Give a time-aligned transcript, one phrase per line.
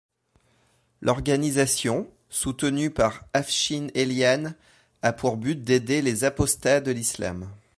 [1.01, 4.53] L'organisation, soutenu par Afshin Ellian,
[5.03, 7.47] a pour but d'aider les apostats de l'islam.